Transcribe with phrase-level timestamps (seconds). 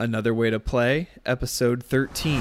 [0.00, 2.40] Another Way to Play, Episode 13.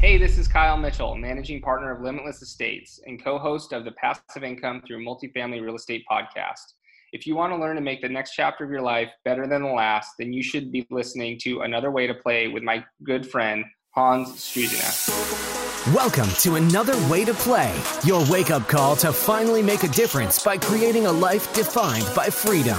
[0.00, 3.92] Hey, this is Kyle Mitchell, Managing Partner of Limitless Estates and co host of the
[3.92, 6.72] Passive Income Through Multifamily Real Estate podcast.
[7.12, 9.62] If you want to learn to make the next chapter of your life better than
[9.62, 13.30] the last, then you should be listening to Another Way to Play with my good
[13.30, 15.94] friend, Hans Struzina.
[15.94, 20.42] Welcome to Another Way to Play, your wake up call to finally make a difference
[20.42, 22.78] by creating a life defined by freedom.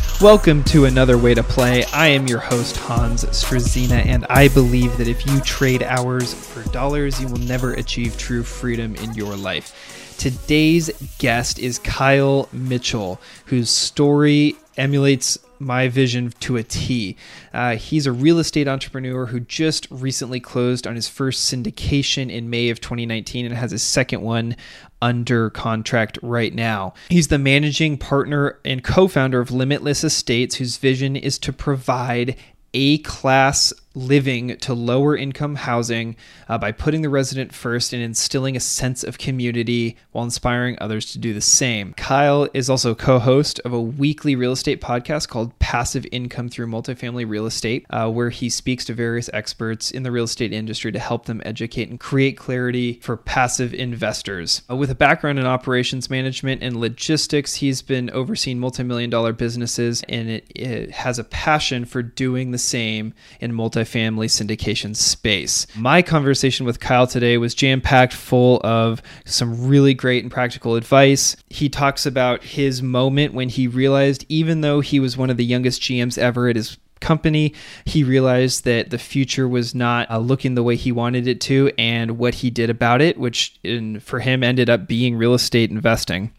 [0.21, 1.83] Welcome to another way to play.
[1.85, 6.61] I am your host, Hans Struzina, and I believe that if you trade hours for
[6.69, 10.15] dollars, you will never achieve true freedom in your life.
[10.19, 17.15] Today's guest is Kyle Mitchell, whose story emulates my vision to a T.
[17.53, 22.49] Uh, he's a real estate entrepreneur who just recently closed on his first syndication in
[22.49, 24.55] May of 2019 and has his second one
[25.01, 26.93] under contract right now.
[27.09, 32.35] He's the managing partner and co founder of Limitless Estates, whose vision is to provide
[32.73, 36.15] a class living to lower income housing
[36.47, 41.11] uh, by putting the resident first and instilling a sense of community while inspiring others
[41.11, 41.93] to do the same.
[41.93, 46.67] Kyle is also co host of a weekly real estate podcast called Passive Income Through
[46.67, 50.91] Multifamily Real Estate, uh, where he speaks to various experts in the real estate industry
[50.91, 54.61] to help them educate and create clarity for passive investors.
[54.69, 59.33] Uh, with a background in operations management and logistics, he's been overseeing multi million dollar
[59.33, 64.95] businesses and it, it has a passion for doing the same in multi multifamily syndication
[64.95, 65.67] space.
[65.75, 70.75] My conversation with Kyle today was jam packed full of some really great and practical
[70.75, 71.35] advice.
[71.49, 75.45] He talks about his moment when he realized, even though he was one of the
[75.45, 77.53] youngest GMs ever at his company.
[77.85, 81.71] He realized that the future was not uh, looking the way he wanted it to,
[81.77, 85.71] and what he did about it, which in, for him ended up being real estate
[85.71, 86.31] investing.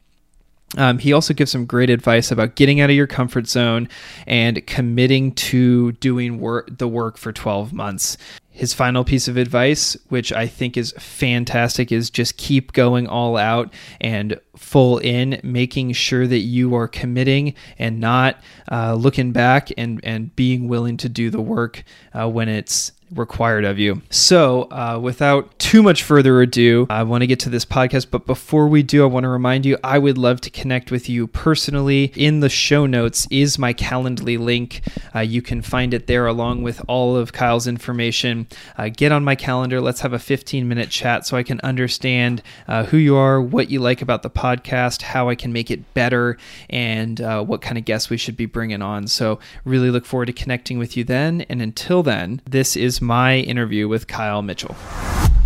[0.77, 3.89] Um, he also gives some great advice about getting out of your comfort zone
[4.27, 8.17] and committing to doing work, the work for 12 months.
[8.55, 13.39] His final piece of advice, which I think is fantastic, is just keep going all
[13.39, 19.71] out and full in, making sure that you are committing and not uh, looking back
[19.79, 21.83] and, and being willing to do the work
[22.13, 24.03] uh, when it's required of you.
[24.11, 28.11] So, uh, without too much further ado, I want to get to this podcast.
[28.11, 31.09] But before we do, I want to remind you I would love to connect with
[31.09, 32.13] you personally.
[32.17, 34.83] In the show notes is my Calendly link.
[35.15, 38.47] Uh, you can find it there along with all of Kyle's information.
[38.79, 39.81] Uh, get on my calendar.
[39.81, 43.71] Let's have a 15 minute chat so I can understand uh, who you are, what
[43.71, 46.39] you like about the podcast, how I can make it better,
[46.71, 49.07] and uh, what kind of guests we should be bringing on.
[49.07, 51.43] So, really look forward to connecting with you then.
[51.43, 54.75] And until then, this is my interview with Kyle Mitchell.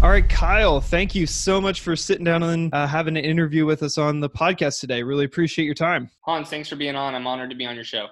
[0.02, 3.64] All right, Kyle, thank you so much for sitting down and uh, having an interview
[3.64, 5.02] with us on the podcast today.
[5.02, 6.10] Really appreciate your time.
[6.20, 7.14] Hans, thanks for being on.
[7.14, 8.08] I'm honored to be on your show.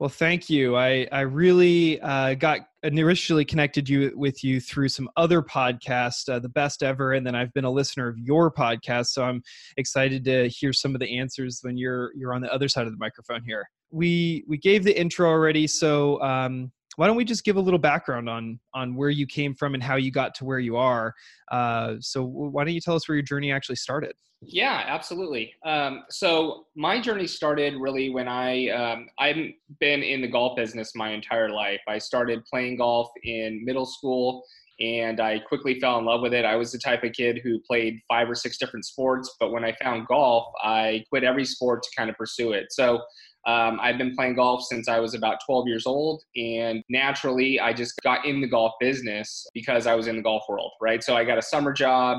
[0.00, 0.76] Well, thank you.
[0.76, 6.38] I I really uh, got initially connected you with you through some other podcasts, uh,
[6.38, 9.08] the best ever, and then I've been a listener of your podcast.
[9.08, 9.42] So I'm
[9.76, 12.92] excited to hear some of the answers when you're you're on the other side of
[12.92, 13.68] the microphone here.
[13.90, 17.78] We we gave the intro already, so um, why don't we just give a little
[17.78, 21.14] background on on where you came from and how you got to where you are
[21.50, 24.12] uh, so why don't you tell us where your journey actually started
[24.42, 29.36] yeah absolutely um, so my journey started really when i um, i've
[29.80, 34.44] been in the golf business my entire life i started playing golf in middle school
[34.80, 36.44] and I quickly fell in love with it.
[36.44, 39.62] I was the type of kid who played five or six different sports, but when
[39.62, 42.68] I found golf, I quit every sport to kind of pursue it.
[42.70, 43.00] So
[43.46, 47.72] um, I've been playing golf since I was about 12 years old, and naturally, I
[47.72, 51.02] just got in the golf business because I was in the golf world, right?
[51.02, 52.18] So I got a summer job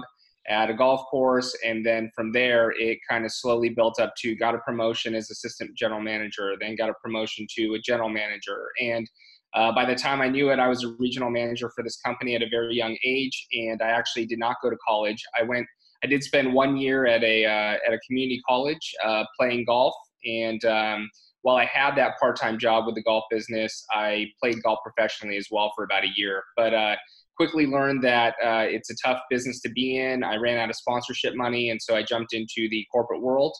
[0.49, 4.35] at a golf course, and then from there, it kind of slowly built up to
[4.35, 8.67] got a promotion as assistant general manager, then got a promotion to a general manager,
[8.81, 9.07] and
[9.53, 12.35] uh, by the time I knew it, I was a regional manager for this company
[12.35, 15.21] at a very young age, and I actually did not go to college.
[15.37, 15.67] I went.
[16.03, 19.93] I did spend one year at a uh, at a community college uh, playing golf
[20.25, 21.09] and um,
[21.41, 25.37] while I had that part time job with the golf business, I played golf professionally
[25.37, 26.43] as well for about a year.
[26.55, 26.95] But uh,
[27.35, 30.23] quickly learned that uh, it's a tough business to be in.
[30.23, 33.55] I ran out of sponsorship money, and so I jumped into the corporate world.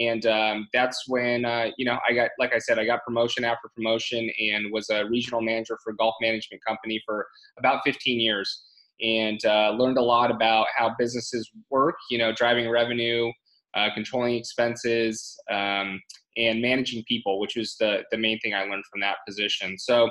[0.00, 3.44] And um, that's when, uh, you know, I got, like I said, I got promotion
[3.44, 7.26] after promotion and was a regional manager for a golf management company for
[7.58, 8.64] about 15 years.
[9.02, 11.96] and uh, learned a lot about how businesses work.
[12.10, 13.32] You know, driving revenue,
[13.74, 16.00] uh, controlling expenses, um,
[16.36, 19.78] and managing people, which was the the main thing I learned from that position.
[19.78, 20.10] So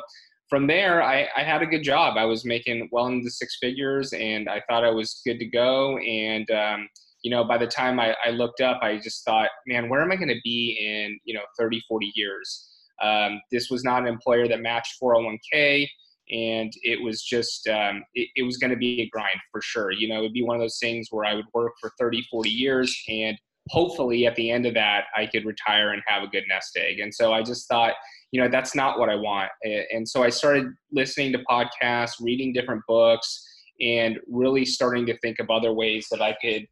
[0.50, 2.16] from there, I, I, had a good job.
[2.16, 5.98] I was making well into six figures, and I thought I was good to go.
[5.98, 6.88] And um,
[7.24, 10.12] you know, by the time I, I, looked up, I just thought, man, where am
[10.12, 12.70] I going to be in you know 30, 40 years?
[13.02, 15.88] Um, this was not an employer that matched 401k,
[16.30, 19.92] and it was just um, it, it was going to be a grind for sure.
[19.92, 22.24] You know, it would be one of those things where I would work for 30,
[22.30, 23.38] 40 years, and
[23.70, 27.00] hopefully at the end of that, I could retire and have a good nest egg.
[27.00, 27.94] And so I just thought
[28.34, 29.50] you know that's not what i want.
[29.64, 33.42] And so i started listening to podcasts reading different books
[33.80, 36.68] and really starting to think of other ways that i could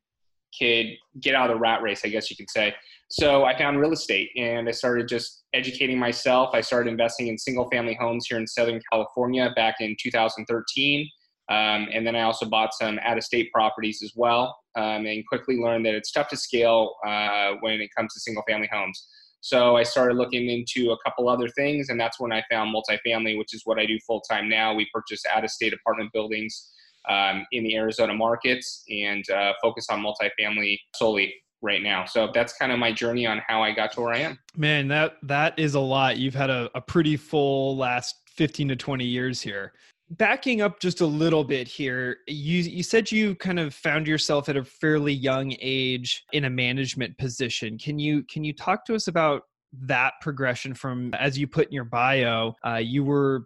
[0.59, 0.87] could
[1.21, 2.73] get out of the rat race i guess you could say.
[3.11, 6.49] So i found real estate and i started just educating myself.
[6.53, 11.07] I started investing in single family homes here in southern california back in 2013
[11.49, 15.27] um, and then i also bought some out of state properties as well um, and
[15.27, 19.07] quickly learned that it's tough to scale uh, when it comes to single family homes
[19.41, 23.37] so I started looking into a couple other things, and that's when I found multifamily,
[23.37, 24.73] which is what I do full time now.
[24.73, 26.69] We purchase out of state apartment buildings
[27.09, 31.33] um, in the Arizona markets and uh, focus on multifamily solely
[31.63, 32.05] right now.
[32.05, 34.37] So that's kind of my journey on how I got to where I am.
[34.55, 36.17] Man, that that is a lot.
[36.17, 39.73] You've had a, a pretty full last 15 to 20 years here
[40.11, 44.49] backing up just a little bit here you you said you kind of found yourself
[44.49, 47.77] at a fairly young age in a management position.
[47.77, 49.43] Can you can you talk to us about
[49.73, 53.45] that progression from as you put in your bio uh, you were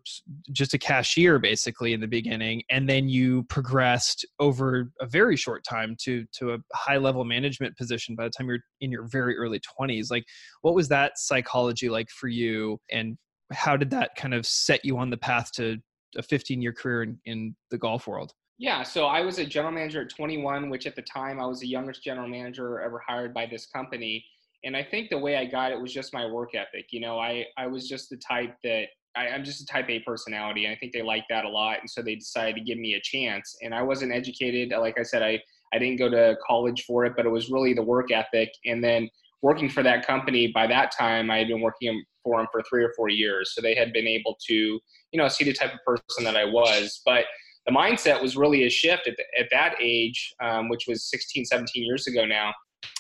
[0.52, 5.64] just a cashier basically in the beginning and then you progressed over a very short
[5.64, 9.38] time to to a high level management position by the time you're in your very
[9.38, 10.26] early 20s like
[10.64, 13.20] what was that psychology like for you and
[13.54, 15.78] how did that kind of set you on the path to
[16.18, 18.34] a 15 year career in, in the golf world?
[18.58, 21.60] Yeah, so I was a general manager at 21, which at the time I was
[21.60, 24.24] the youngest general manager ever hired by this company.
[24.64, 26.88] And I think the way I got it was just my work ethic.
[26.92, 28.86] You know, I, I was just the type that
[29.16, 30.66] I, am just a type A personality.
[30.66, 31.80] And I think they liked that a lot.
[31.82, 33.58] And so they decided to give me a chance.
[33.62, 34.74] And I wasn't educated.
[34.78, 35.40] Like I said, I,
[35.74, 38.50] I didn't go to college for it, but it was really the work ethic.
[38.66, 39.10] And then
[39.42, 42.84] working for that company, by that time, I had been working for them for three
[42.84, 43.54] or four years.
[43.56, 44.82] So they had been able to, you
[45.14, 47.02] know, see the type of person that I was.
[47.06, 47.26] But
[47.66, 51.46] the mindset was really a shift at, the, at that age, um, which was 16,
[51.46, 52.54] 17 years ago now.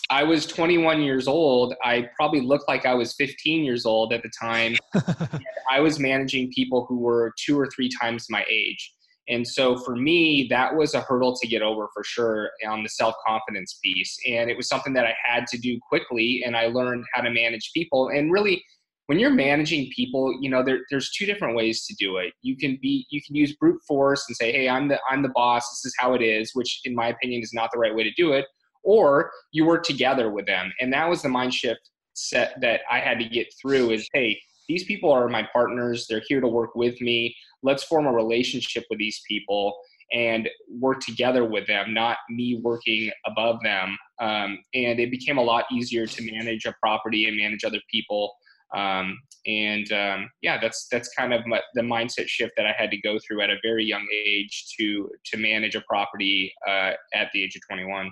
[0.09, 1.73] I was 21 years old.
[1.83, 4.75] I probably looked like I was 15 years old at the time.
[5.71, 8.93] I was managing people who were two or three times my age.
[9.27, 12.89] And so for me, that was a hurdle to get over for sure on the
[12.89, 14.17] self confidence piece.
[14.27, 16.43] And it was something that I had to do quickly.
[16.45, 18.09] And I learned how to manage people.
[18.09, 18.63] And really,
[19.07, 22.33] when you're managing people, you know, there, there's two different ways to do it.
[22.41, 25.29] You can be, you can use brute force and say, "Hey, I'm the, I'm the
[25.29, 25.69] boss.
[25.69, 28.11] This is how it is," which, in my opinion, is not the right way to
[28.13, 28.45] do it.
[28.83, 31.81] Or you work together with them, and that was the mind shift
[32.13, 33.91] set that I had to get through.
[33.91, 36.07] Is hey, these people are my partners.
[36.09, 37.35] They're here to work with me.
[37.61, 39.77] Let's form a relationship with these people
[40.11, 43.97] and work together with them, not me working above them.
[44.21, 48.33] Um, and it became a lot easier to manage a property and manage other people
[48.75, 49.17] um,
[49.47, 52.97] and um, yeah, that's that's kind of my, the mindset shift that I had to
[52.97, 57.43] go through at a very young age to to manage a property uh, at the
[57.43, 58.11] age of 21.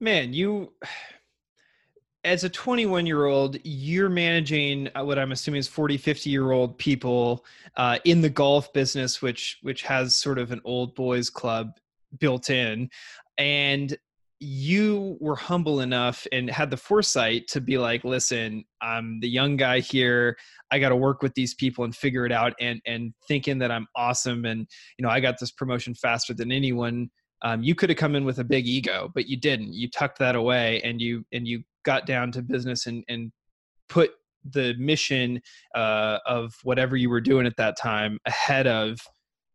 [0.00, 0.72] Man, you
[2.24, 6.50] as a 21 year old you're managing uh, what i'm assuming is 40 50 year
[6.50, 7.44] old people
[7.76, 11.78] uh, in the golf business which which has sort of an old boys club
[12.18, 12.90] built in
[13.38, 13.96] and
[14.38, 19.56] you were humble enough and had the foresight to be like listen i'm the young
[19.56, 20.36] guy here.
[20.70, 23.70] I got to work with these people and figure it out and and thinking that
[23.70, 24.66] i'm awesome and
[24.98, 27.08] you know i got this promotion faster than anyone
[27.42, 29.72] um, you could have come in with a big ego but you didn't.
[29.72, 33.32] You tucked that away and you and you got down to business and and
[33.88, 34.10] put
[34.52, 35.40] the mission
[35.74, 38.98] uh, of whatever you were doing at that time ahead of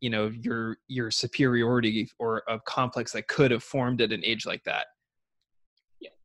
[0.02, 4.46] you know your your superiority or a complex that could have formed at an age
[4.46, 4.88] like that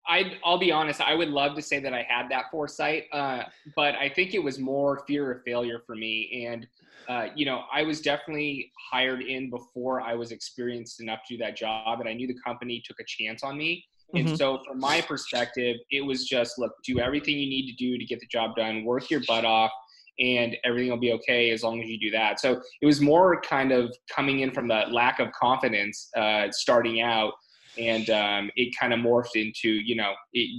[0.09, 1.00] I, I'll be honest.
[1.00, 3.42] I would love to say that I had that foresight, uh,
[3.75, 6.47] but I think it was more fear of failure for me.
[6.47, 6.66] And
[7.09, 11.38] uh, you know, I was definitely hired in before I was experienced enough to do
[11.45, 13.85] that job, and I knew the company took a chance on me.
[14.14, 14.28] Mm-hmm.
[14.28, 17.99] And so, from my perspective, it was just look, do everything you need to do
[17.99, 19.71] to get the job done, work your butt off,
[20.18, 22.40] and everything will be okay as long as you do that.
[22.40, 27.00] So it was more kind of coming in from the lack of confidence uh, starting
[27.00, 27.32] out.
[27.78, 30.14] And um, it kind of morphed into, you know,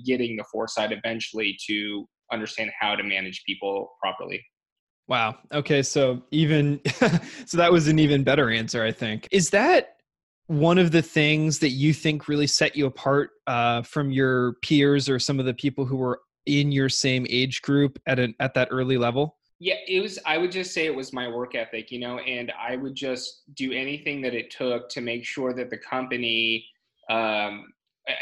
[0.06, 4.44] getting the foresight eventually to understand how to manage people properly.
[5.08, 5.38] Wow.
[5.52, 5.82] Okay.
[5.82, 6.80] So even,
[7.46, 9.28] so that was an even better answer, I think.
[9.32, 9.98] Is that
[10.48, 15.10] one of the things that you think really set you apart uh, from your peers
[15.10, 18.54] or some of the people who were in your same age group at an at
[18.54, 19.37] that early level?
[19.60, 20.20] Yeah, it was.
[20.26, 23.42] I would just say it was my work ethic, you know, and I would just
[23.56, 26.64] do anything that it took to make sure that the company,
[27.10, 27.66] um,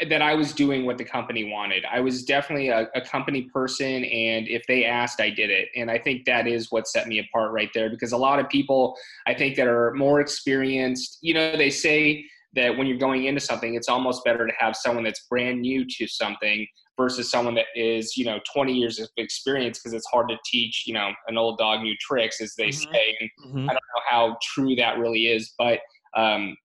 [0.08, 1.84] that I was doing what the company wanted.
[1.84, 5.68] I was definitely a, a company person, and if they asked, I did it.
[5.76, 8.48] And I think that is what set me apart right there, because a lot of
[8.48, 12.24] people, I think, that are more experienced, you know, they say
[12.54, 15.84] that when you're going into something, it's almost better to have someone that's brand new
[15.98, 16.66] to something
[16.96, 20.84] versus someone that is, you know, 20 years of experience because it's hard to teach,
[20.86, 22.92] you know, an old dog new tricks, as they mm-hmm.
[22.92, 23.16] say.
[23.20, 23.70] And mm-hmm.
[23.70, 25.80] I don't know how true that really is, but
[26.16, 26.56] um,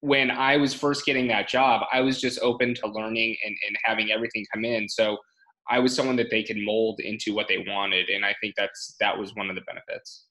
[0.00, 3.76] when I was first getting that job, I was just open to learning and, and
[3.84, 4.88] having everything come in.
[4.88, 5.16] So
[5.68, 8.96] I was someone that they could mold into what they wanted, and I think that's
[9.00, 10.24] that was one of the benefits.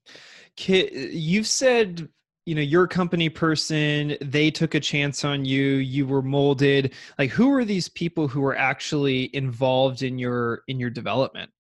[1.13, 2.09] You've said
[2.47, 6.93] you know you're company person they took a chance on you you were molded.
[7.19, 11.51] Like who are these people who were actually involved in your in your development?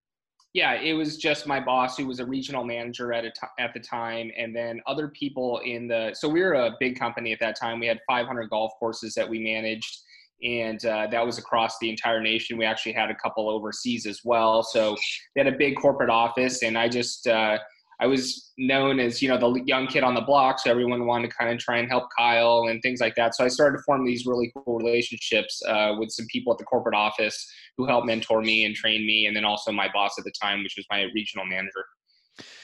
[0.55, 3.75] Yeah it was just my boss who was a regional manager at a t- at
[3.75, 7.41] the time and then other people in the so we were a big company at
[7.41, 7.81] that time.
[7.81, 10.03] We had 500 golf courses that we managed
[10.45, 12.59] and uh, that was across the entire nation.
[12.59, 14.63] We actually had a couple overseas as well.
[14.63, 14.95] So
[15.35, 17.59] they had a big corporate office and i just uh,
[17.99, 21.31] I was known as you know the young kid on the block, so everyone wanted
[21.31, 23.35] to kind of try and help Kyle and things like that.
[23.35, 26.65] So I started to form these really cool relationships uh, with some people at the
[26.65, 30.25] corporate office who helped mentor me and train me, and then also my boss at
[30.25, 31.85] the time, which was my regional manager.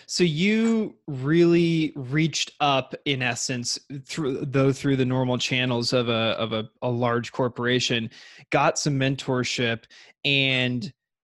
[0.06, 6.36] So you really reached up, in essence, through though through the normal channels of a
[6.38, 8.10] of a, a large corporation,
[8.50, 9.84] got some mentorship
[10.24, 10.92] and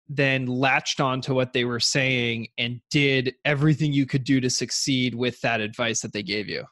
[0.09, 4.49] then latched on to what they were saying and did everything you could do to
[4.49, 6.63] succeed with that advice that they gave you.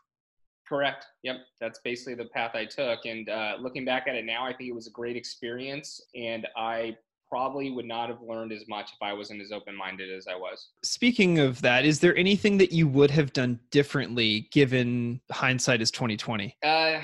[0.67, 1.05] Correct.
[1.23, 1.37] Yep.
[1.61, 3.05] That's basically the path I took.
[3.05, 6.01] And uh, looking back at it now, I think it was a great experience.
[6.15, 6.97] And I
[7.29, 10.35] probably would not have learned as much if I wasn't as open minded as I
[10.35, 10.69] was.
[10.83, 15.91] Speaking of that, is there anything that you would have done differently given hindsight is
[15.91, 16.55] 2020?
[16.63, 16.99] Uh,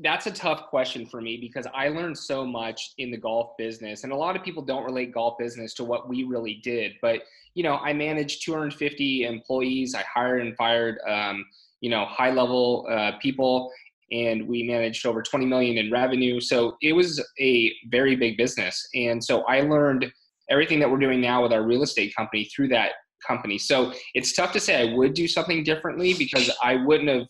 [0.00, 4.04] that's a tough question for me because I learned so much in the golf business,
[4.04, 6.92] and a lot of people don't relate golf business to what we really did.
[7.00, 7.22] But
[7.54, 9.94] you know, I managed 250 employees.
[9.94, 11.46] I hired and fired, um,
[11.80, 13.72] you know, high level uh, people,
[14.12, 16.40] and we managed over 20 million in revenue.
[16.40, 20.12] So it was a very big business, and so I learned
[20.50, 22.92] everything that we're doing now with our real estate company through that
[23.26, 23.58] company.
[23.58, 27.26] So it's tough to say I would do something differently because I wouldn't have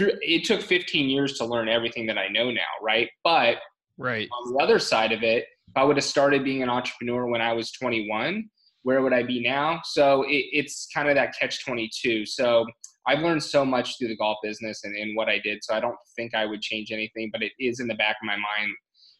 [0.00, 3.10] through it took 15 years to learn everything that I know now, right?
[3.22, 3.58] But
[3.98, 7.26] right on the other side of it, if I would have started being an entrepreneur
[7.26, 8.48] when I was 21,
[8.82, 9.82] where would I be now?
[9.84, 12.24] So it, it's kind of that catch 22.
[12.24, 12.64] So
[13.06, 15.62] I've learned so much through the golf business and, and what I did.
[15.62, 18.26] So I don't think I would change anything, but it is in the back of
[18.26, 18.72] my mind.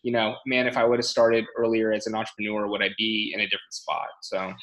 [0.02, 3.32] You know, man, if I would have started earlier as an entrepreneur, would I be
[3.34, 4.08] in a different spot?
[4.22, 4.54] So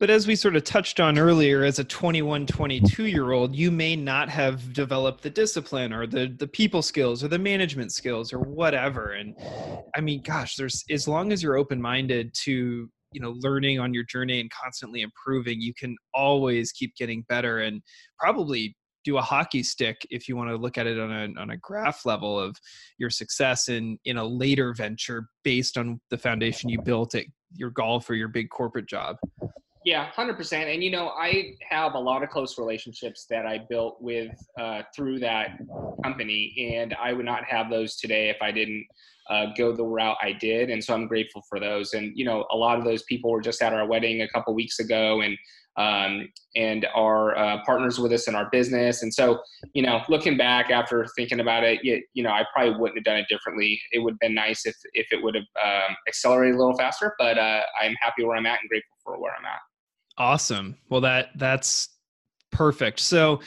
[0.00, 3.70] but as we sort of touched on earlier, as a 21, 22 year old, you
[3.70, 8.32] may not have developed the discipline or the, the people skills or the management skills
[8.32, 9.12] or whatever.
[9.12, 9.36] And
[9.94, 13.94] I mean, gosh, there's as long as you're open minded to, you know, learning on
[13.94, 17.80] your journey and constantly improving, you can always keep getting better and
[18.18, 21.50] probably do a hockey stick if you want to look at it on a, on
[21.50, 22.56] a graph level of
[22.98, 27.70] your success in in a later venture based on the foundation you built at your
[27.70, 29.16] golf or your big corporate job
[29.84, 30.70] yeah, hundred percent.
[30.70, 34.82] And you know, I have a lot of close relationships that I built with uh,
[34.96, 35.58] through that
[36.02, 38.86] company, and I would not have those today if I didn't
[39.28, 40.70] uh, go the route I did.
[40.70, 41.92] And so I'm grateful for those.
[41.92, 44.54] And you know, a lot of those people were just at our wedding a couple
[44.54, 45.36] weeks ago, and
[45.76, 49.02] um, and are uh, partners with us in our business.
[49.02, 49.40] And so,
[49.74, 53.04] you know, looking back after thinking about it, you, you know, I probably wouldn't have
[53.04, 53.80] done it differently.
[53.92, 57.14] It would have been nice if if it would have um, accelerated a little faster.
[57.18, 59.60] But uh, I'm happy where I'm at and grateful for where I'm at.
[60.16, 60.76] Awesome.
[60.88, 61.88] Well, that that's
[62.52, 63.00] perfect.
[63.00, 63.40] So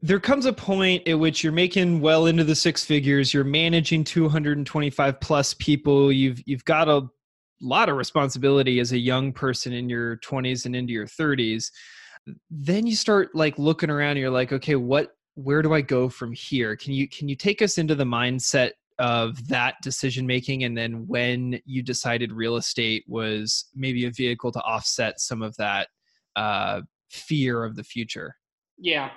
[0.00, 3.34] there comes a point at which you're making well into the six figures.
[3.34, 6.12] You're managing 225 plus people.
[6.12, 7.08] You've you've got a
[7.60, 11.70] lot of responsibility as a young person in your 20s and into your 30s.
[12.50, 14.16] Then you start like looking around.
[14.16, 15.14] you're like, okay, what?
[15.34, 16.74] Where do I go from here?
[16.74, 21.06] Can you can you take us into the mindset of that decision making and then
[21.06, 25.88] when you decided real estate was maybe a vehicle to offset some of that
[26.36, 28.34] uh, fear of the future?
[28.78, 29.10] Yeah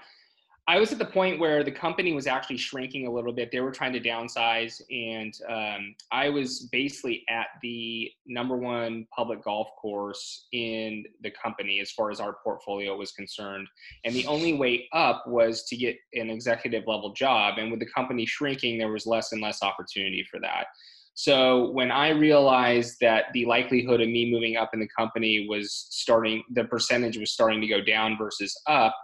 [0.67, 3.51] I was at the point where the company was actually shrinking a little bit.
[3.51, 9.43] They were trying to downsize, and um, I was basically at the number one public
[9.43, 13.67] golf course in the company as far as our portfolio was concerned.
[14.05, 17.57] And the only way up was to get an executive level job.
[17.57, 20.67] And with the company shrinking, there was less and less opportunity for that.
[21.13, 25.87] So when I realized that the likelihood of me moving up in the company was
[25.89, 28.95] starting, the percentage was starting to go down versus up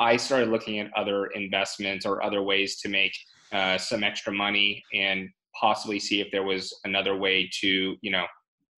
[0.00, 3.12] I started looking at other investments or other ways to make
[3.52, 5.28] uh, some extra money and
[5.60, 8.24] possibly see if there was another way to, you know,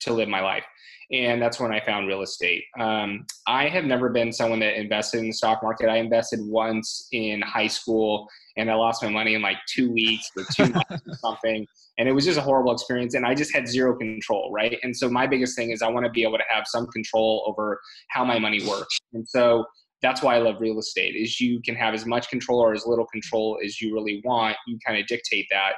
[0.00, 0.64] to live my life.
[1.12, 2.64] And that's when I found real estate.
[2.80, 5.88] Um, I have never been someone that invested in the stock market.
[5.88, 8.26] I invested once in high school
[8.56, 11.66] and I lost my money in like two weeks or two months or something.
[11.98, 13.14] And it was just a horrible experience.
[13.14, 14.78] And I just had zero control, right?
[14.82, 17.44] And so my biggest thing is I want to be able to have some control
[17.46, 18.98] over how my money works.
[19.12, 19.66] And so
[20.02, 22.86] that's why I love real estate is you can have as much control or as
[22.86, 24.56] little control as you really want.
[24.66, 25.74] You kind of dictate that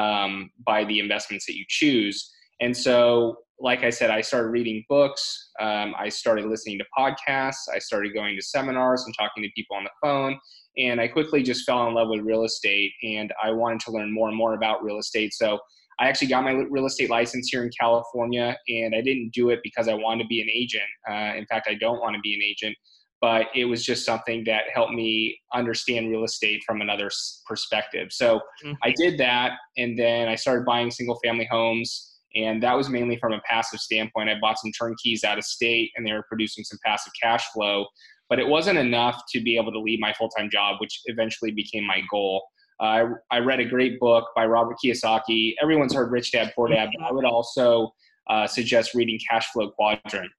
[0.00, 2.30] um, by the investments that you choose.
[2.60, 5.50] And so, like I said, I started reading books.
[5.60, 7.68] Um, I started listening to podcasts.
[7.72, 10.38] I started going to seminars and talking to people on the phone.
[10.76, 14.12] And I quickly just fell in love with real estate and I wanted to learn
[14.12, 15.32] more and more about real estate.
[15.32, 15.58] So
[16.00, 19.60] I actually got my real estate license here in California and I didn't do it
[19.62, 20.82] because I wanted to be an agent.
[21.08, 22.76] Uh, in fact, I don't want to be an agent
[23.20, 27.10] but it was just something that helped me understand real estate from another
[27.46, 28.08] perspective.
[28.10, 28.72] So mm-hmm.
[28.82, 33.16] I did that, and then I started buying single family homes, and that was mainly
[33.16, 34.28] from a passive standpoint.
[34.28, 37.86] I bought some turnkeys out of state, and they were producing some passive cash flow,
[38.28, 41.50] but it wasn't enough to be able to leave my full time job, which eventually
[41.50, 42.44] became my goal.
[42.80, 45.54] Uh, I, I read a great book by Robert Kiyosaki.
[45.62, 47.92] Everyone's heard Rich Dad Poor Dad, but I would also
[48.28, 50.30] uh, suggest reading Cash Flow Quadrant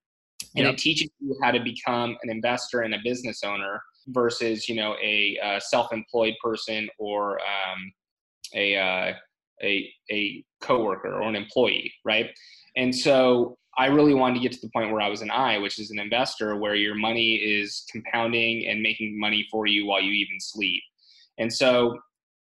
[0.55, 0.73] and yep.
[0.73, 4.95] it teaches you how to become an investor and a business owner versus you know
[5.01, 7.91] a, a self-employed person or um,
[8.53, 9.13] a, uh,
[9.63, 12.29] a a coworker or an employee right
[12.75, 15.57] and so i really wanted to get to the point where i was an i
[15.57, 20.01] which is an investor where your money is compounding and making money for you while
[20.01, 20.83] you even sleep
[21.37, 21.97] and so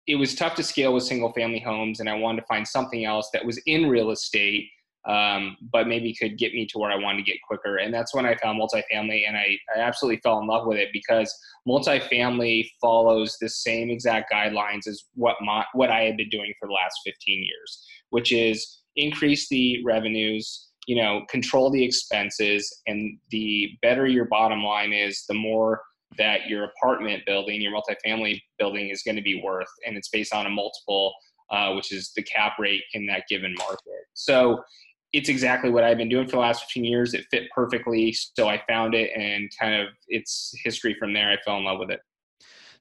[0.06, 3.06] it was tough to scale with single family homes and i wanted to find something
[3.06, 4.68] else that was in real estate
[5.06, 7.78] um, but maybe could get me to where I wanted to get quicker.
[7.78, 10.90] And that's when I found multifamily, and I, I absolutely fell in love with it
[10.94, 11.34] because
[11.68, 16.68] multifamily follows the same exact guidelines as what my, what I had been doing for
[16.68, 23.18] the last 15 years, which is increase the revenues, you know, control the expenses, and
[23.30, 25.82] the better your bottom line is, the more
[26.18, 30.34] that your apartment building, your multifamily building is going to be worth, and it's based
[30.34, 31.14] on a multiple.
[31.52, 34.08] Uh, which is the cap rate in that given market.
[34.16, 34.64] So
[35.14, 37.14] it's exactly what I've been doing for the last 15 years.
[37.14, 38.12] It fit perfectly.
[38.14, 41.30] So I found it and kind of it's history from there.
[41.30, 42.02] I fell in love with it.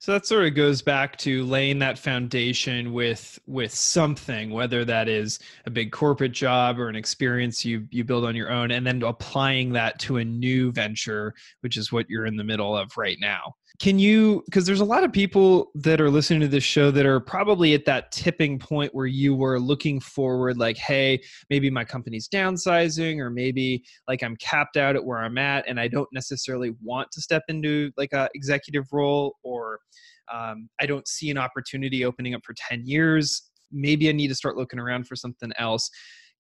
[0.02, 5.08] So that sort of goes back to laying that foundation with with something, whether that
[5.08, 8.84] is a big corporate job or an experience you you build on your own, and
[8.84, 12.90] then applying that to a new venture, which is what you're in the middle of
[12.96, 13.54] right now.
[13.78, 17.06] Can you because there's a lot of people that are listening to this show that
[17.06, 21.84] are probably at that tipping point where you were looking forward, like, hey, maybe my
[21.84, 26.08] company's downsizing, or maybe like I'm capped out at where I'm at, and I don't
[26.12, 29.80] necessarily want to step into like a executive role or
[30.32, 33.50] um, I don't see an opportunity opening up for 10 years.
[33.70, 35.90] Maybe I need to start looking around for something else.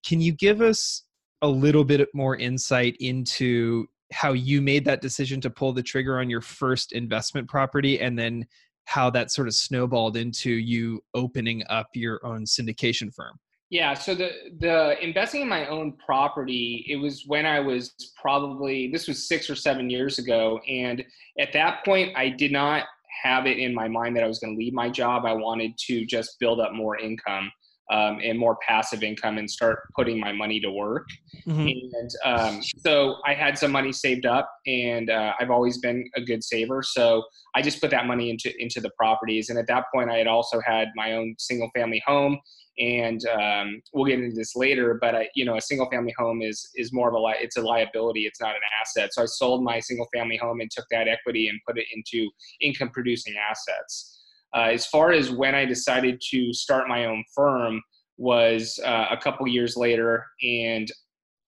[0.04, 1.04] Can you give us
[1.42, 6.20] a little bit more insight into how you made that decision to pull the trigger
[6.20, 8.44] on your first investment property and then
[8.84, 13.38] how that sort of snowballed into you opening up your own syndication firm?
[13.70, 18.90] Yeah, so the the investing in my own property, it was when I was probably
[18.92, 21.02] this was 6 or 7 years ago and
[21.38, 22.84] at that point I did not
[23.22, 25.24] have it in my mind that I was going to leave my job.
[25.24, 27.50] I wanted to just build up more income
[27.92, 31.06] um, and more passive income and start putting my money to work.
[31.46, 31.68] Mm-hmm.
[31.68, 36.22] And um, so I had some money saved up, and uh, I've always been a
[36.22, 36.82] good saver.
[36.82, 37.22] So
[37.54, 39.50] I just put that money into into the properties.
[39.50, 42.38] And at that point, I had also had my own single family home
[42.78, 46.40] and um, we'll get into this later but I, you know a single family home
[46.40, 49.26] is is more of a li- it's a liability it's not an asset so i
[49.26, 52.30] sold my single family home and took that equity and put it into
[52.62, 54.21] income producing assets
[54.54, 57.80] uh, as far as when i decided to start my own firm
[58.18, 60.90] was uh, a couple years later and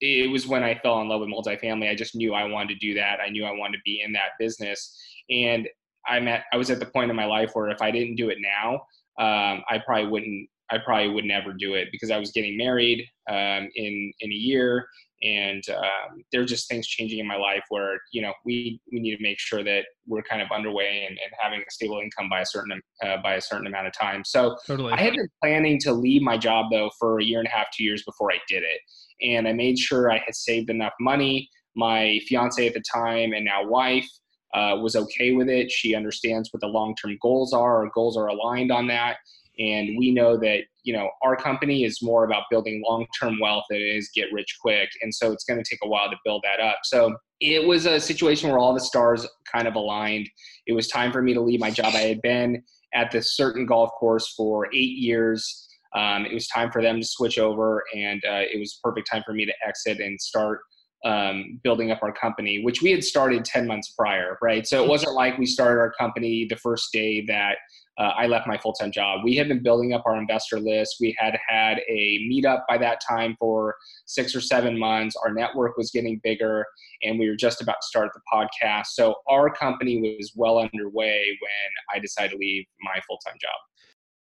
[0.00, 1.90] it was when i fell in love with multifamily.
[1.90, 3.20] I just knew i wanted to do that.
[3.20, 4.96] I knew i wanted to be in that business.
[5.30, 5.68] And
[6.06, 8.28] i'm at i was at the point in my life where if i didn't do
[8.28, 8.82] it now
[9.18, 13.06] um, I probably wouldn't I probably would never do it because I was getting married
[13.28, 14.86] um, in in a year,
[15.24, 19.00] and um, there are just things changing in my life where you know we we
[19.00, 22.28] need to make sure that we're kind of underway and, and having a stable income
[22.28, 24.22] by a certain uh, by a certain amount of time.
[24.24, 24.92] So totally.
[24.92, 27.66] I had been planning to leave my job though for a year and a half,
[27.74, 28.80] two years before I did it,
[29.26, 31.48] and I made sure I had saved enough money.
[31.74, 34.08] My fiance at the time and now wife
[34.54, 35.70] uh, was okay with it.
[35.70, 37.78] She understands what the long term goals are.
[37.78, 39.16] Our goals are aligned on that.
[39.58, 43.64] And we know that, you know, our company is more about building long term wealth
[43.70, 44.88] than it is get rich quick.
[45.02, 46.78] And so it's going to take a while to build that up.
[46.84, 50.28] So it was a situation where all the stars kind of aligned.
[50.66, 51.94] It was time for me to leave my job.
[51.94, 52.62] I had been
[52.94, 55.68] at this certain golf course for eight years.
[55.94, 59.22] Um, it was time for them to switch over, and uh, it was perfect time
[59.24, 60.60] for me to exit and start
[61.04, 64.66] um, building up our company, which we had started 10 months prior, right?
[64.66, 67.56] So it wasn't like we started our company the first day that
[67.98, 69.20] uh, I left my full time job.
[69.24, 70.96] We had been building up our investor list.
[71.00, 73.76] We had had a meetup by that time for
[74.06, 75.16] six or seven months.
[75.16, 76.64] Our network was getting bigger,
[77.02, 78.86] and we were just about to start the podcast.
[78.88, 83.54] So our company was well underway when I decided to leave my full time job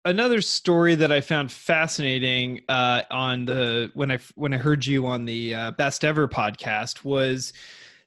[0.06, 5.06] another story that I found fascinating uh, on the when I when I heard you
[5.06, 7.54] on the uh, best ever podcast was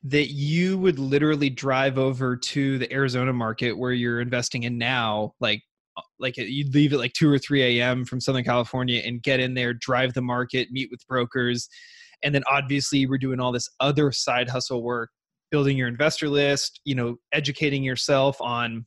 [0.09, 5.35] that you would literally drive over to the Arizona market where you're investing in now,
[5.41, 5.63] like
[5.97, 8.05] uh, like you'd leave at like 2 or 3 a.m.
[8.05, 11.69] from Southern California and get in there, drive the market, meet with brokers.
[12.23, 15.11] And then obviously we're doing all this other side hustle work,
[15.51, 18.87] building your investor list, you know, educating yourself on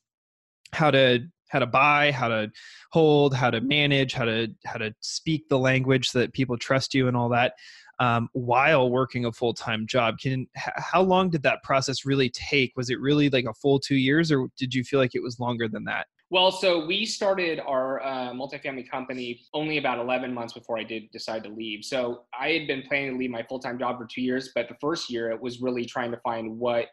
[0.72, 2.50] how to how to buy, how to
[2.92, 7.08] hold, how to manage, how to how to speak the language that people trust you
[7.08, 7.52] and all that.
[8.00, 10.16] Um, while working a full time job.
[10.18, 12.72] Can how long did that process really take?
[12.74, 15.38] Was it really like a full two years, or did you feel like it was
[15.38, 16.06] longer than that?
[16.32, 21.10] Well, so we started our uh, multifamily company only about 11 months before I did
[21.10, 21.84] decide to leave.
[21.84, 24.68] So I had been planning to leave my full time job for two years, but
[24.68, 26.86] the first year it was really trying to find what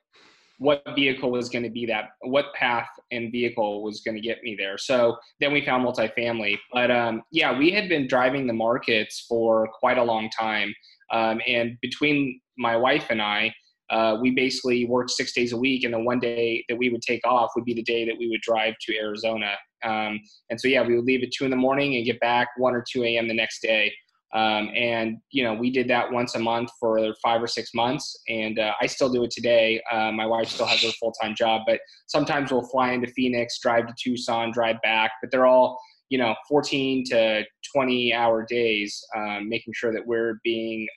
[0.57, 4.41] what vehicle was going to be that what path and vehicle was going to get
[4.43, 4.77] me there.
[4.77, 6.57] So then we found multifamily.
[6.73, 10.73] But um, yeah we had been driving the markets for quite a long time.
[11.11, 13.53] Um, and between my wife and i
[13.89, 17.01] uh, we basically worked six days a week and the one day that we would
[17.01, 19.53] take off would be the day that we would drive to arizona.
[19.83, 22.49] Um, and so yeah we would leave at two in the morning and get back
[22.57, 23.93] 1 or 2 a.m the next day
[24.33, 28.15] um, and you know, we did that once a month for five or six months,
[28.27, 29.81] and uh, I still do it today.
[29.91, 33.59] Uh, my wife still has her full time job, but sometimes we'll fly into Phoenix,
[33.59, 35.11] drive to Tucson, drive back.
[35.21, 40.39] But they're all you know 14 to 20 hour days, um, making sure that we're
[40.43, 40.87] being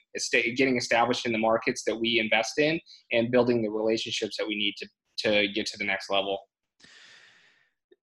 [0.57, 2.79] getting established in the markets that we invest in
[3.13, 4.87] and building the relationships that we need to
[5.19, 6.37] to get to the next level.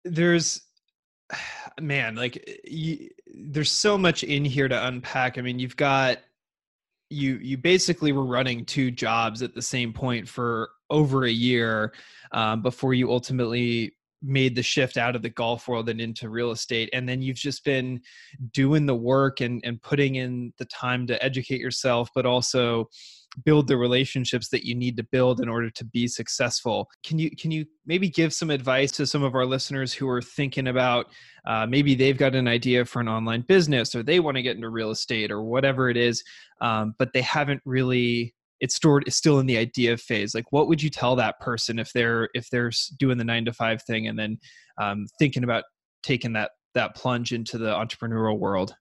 [0.04, 0.62] There's
[1.80, 5.38] man, like you, there's so much in here to unpack.
[5.38, 6.18] I mean, you've got
[7.10, 11.92] you you basically were running two jobs at the same point for over a year
[12.32, 16.50] um, before you ultimately made the shift out of the golf world and into real
[16.50, 18.00] estate and then you've just been
[18.52, 22.88] doing the work and and putting in the time to educate yourself but also
[23.44, 26.88] build the relationships that you need to build in order to be successful.
[27.04, 30.22] Can you can you maybe give some advice to some of our listeners who are
[30.22, 31.06] thinking about
[31.46, 34.56] uh, maybe they've got an idea for an online business or they want to get
[34.56, 36.22] into real estate or whatever it is
[36.60, 40.34] um, but they haven't really it's stored it's still in the idea phase.
[40.34, 43.52] Like what would you tell that person if they're if they're doing the nine to
[43.52, 44.38] five thing and then
[44.80, 45.64] um, thinking about
[46.02, 48.74] taking that that plunge into the entrepreneurial world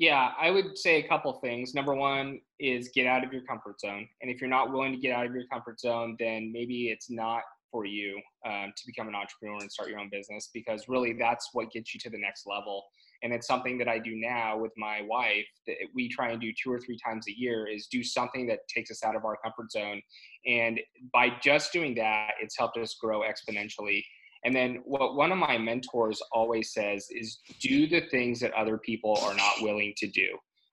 [0.00, 1.74] yeah, I would say a couple things.
[1.74, 4.08] Number one is get out of your comfort zone.
[4.22, 7.10] And if you're not willing to get out of your comfort zone, then maybe it's
[7.10, 11.12] not for you um, to become an entrepreneur and start your own business because really
[11.12, 12.82] that's what gets you to the next level.
[13.22, 16.50] And it's something that I do now with my wife that we try and do
[16.50, 19.36] two or three times a year is do something that takes us out of our
[19.44, 20.00] comfort zone.
[20.46, 20.80] And
[21.12, 24.02] by just doing that, it's helped us grow exponentially.
[24.44, 28.78] And then what one of my mentors always says is do the things that other
[28.78, 30.28] people are not willing to do,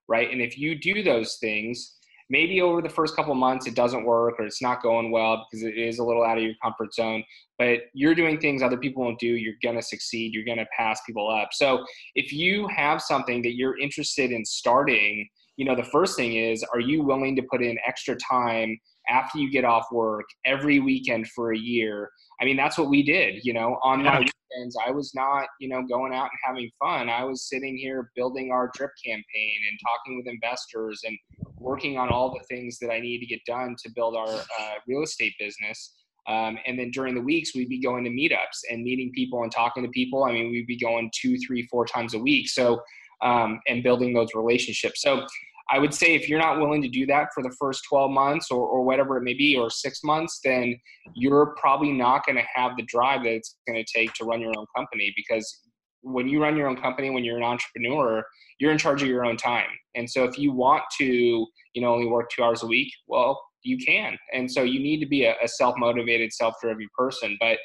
[0.07, 0.31] right?
[0.31, 1.97] And if you do those things,
[2.29, 5.63] maybe over the first couple months it doesn't work or it's not going well because
[5.63, 7.23] it is a little out of your comfort zone,
[7.57, 10.67] but you're doing things other people won't do, you're going to succeed, you're going to
[10.77, 11.49] pass people up.
[11.51, 16.35] So if you have something that you're interested in starting, you know, the first thing
[16.35, 18.77] is are you willing to put in extra time
[19.09, 22.09] after you get off work every weekend for a year.
[22.41, 24.11] I mean, that's what we did, you know, on yeah.
[24.11, 24.77] my weekends.
[24.85, 27.09] I was not, you know, going out and having fun.
[27.09, 31.17] I was sitting here building our drip campaign and talking with investors and
[31.57, 34.73] working on all the things that I need to get done to build our uh,
[34.87, 35.93] real estate business.
[36.27, 39.51] Um, and then during the weeks, we'd be going to meetups and meeting people and
[39.51, 40.25] talking to people.
[40.25, 42.49] I mean, we'd be going two, three, four times a week.
[42.49, 42.81] So
[43.21, 45.01] um, and building those relationships.
[45.01, 45.25] So
[45.69, 48.51] I would say if you're not willing to do that for the first 12 months
[48.51, 50.79] or, or whatever it may be, or six months, then
[51.13, 54.39] you're probably not going to have the drive that it's going to take to run
[54.39, 55.61] your own company because
[56.01, 58.23] when you run your own company, when you're an entrepreneur,
[58.59, 59.69] you're in charge of your own time.
[59.95, 63.41] And so if you want to, you know, only work two hours a week, well,
[63.63, 64.17] you can.
[64.33, 67.35] And so you need to be a, a self-motivated, self-driven person.
[67.39, 67.57] But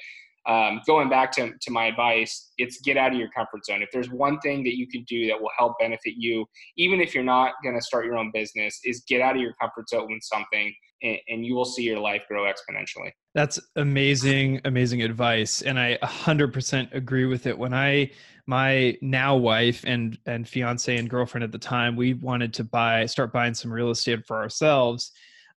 [0.46, 3.82] um, going back to, to my advice, it's get out of your comfort zone.
[3.82, 6.44] If there's one thing that you can do that will help benefit you,
[6.76, 9.54] even if you're not going to start your own business, is get out of your
[9.60, 13.10] comfort zone with something and, and you will see your life grow exponentially.
[13.34, 15.62] That's amazing, amazing advice.
[15.62, 17.56] And I 100% agree with it.
[17.56, 18.10] When I,
[18.46, 23.06] my now wife and, and fiance and girlfriend at the time, we wanted to buy,
[23.06, 25.12] start buying some real estate for ourselves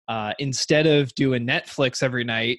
[0.08, 2.58] uh, instead of doing Netflix every night,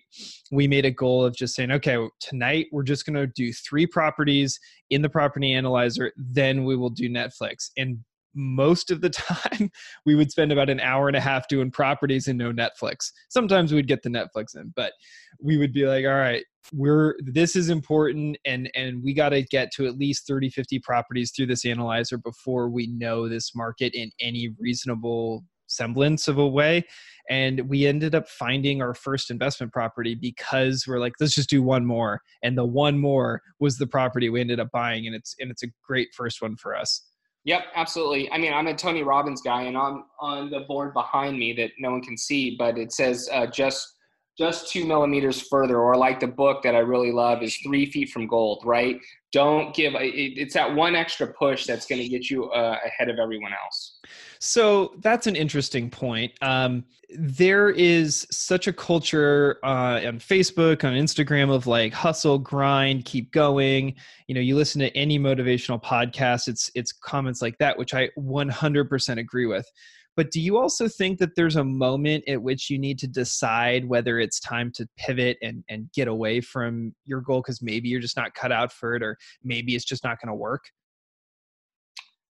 [0.51, 3.87] we made a goal of just saying, okay, tonight we're just going to do three
[3.87, 7.69] properties in the property analyzer, then we will do Netflix.
[7.77, 7.99] And
[8.35, 9.69] most of the time,
[10.05, 13.11] we would spend about an hour and a half doing properties and no Netflix.
[13.29, 14.93] Sometimes we'd get the Netflix in, but
[15.41, 19.41] we would be like, all right, we're this is important and and we got to
[19.41, 23.93] get to at least 30 50 properties through this analyzer before we know this market
[23.93, 26.83] in any reasonable semblance of a way
[27.29, 31.61] and we ended up finding our first investment property because we're like let's just do
[31.61, 35.35] one more and the one more was the property we ended up buying and it's
[35.39, 37.03] and it's a great first one for us
[37.43, 41.37] yep absolutely i mean i'm a tony robbins guy and on on the board behind
[41.37, 43.93] me that no one can see but it says uh, just
[44.37, 48.09] just two millimeters further, or like the book that I really love is Three Feet
[48.09, 48.99] from Gold, right?
[49.31, 53.17] Don't give, it's that one extra push that's going to get you uh, ahead of
[53.17, 53.96] everyone else.
[54.39, 56.31] So that's an interesting point.
[56.41, 63.05] Um, there is such a culture uh, on Facebook, on Instagram of like hustle, grind,
[63.05, 63.95] keep going.
[64.27, 68.09] You know, you listen to any motivational podcast, it's it's comments like that, which I
[68.17, 69.69] 100% agree with.
[70.17, 73.87] But do you also think that there's a moment at which you need to decide
[73.87, 78.01] whether it's time to pivot and, and get away from your goal because maybe you're
[78.01, 80.63] just not cut out for it or maybe it's just not going to work?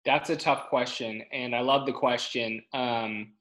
[0.05, 1.23] That's a tough question.
[1.33, 2.63] And I love the question.
[2.73, 3.33] Um,